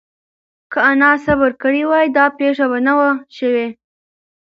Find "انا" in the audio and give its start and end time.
0.89-1.11